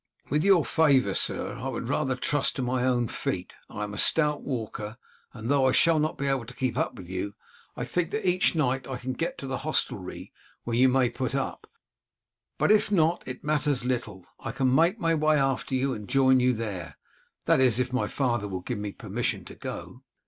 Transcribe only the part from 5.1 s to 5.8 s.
and though I